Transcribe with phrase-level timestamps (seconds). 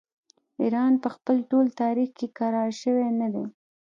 [0.61, 3.45] ایران په خپل ټول تاریخ کې کرار شوی نه دی.